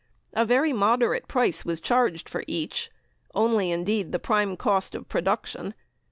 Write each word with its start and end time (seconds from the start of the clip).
A 0.33 0.45
very 0.47 0.73
moderate 0.73 1.27
price 1.27 1.63
was 1.63 1.79
charged 1.79 2.27
for 2.27 2.43
each, 2.47 2.89
only 3.35 3.69
indeed 3.69 4.11
the 4.11 4.17
prime 4.17 4.57
cost 4.57 4.95
of 4.95 5.07
production. 5.07 5.75